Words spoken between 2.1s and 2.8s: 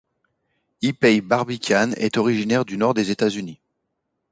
originaire du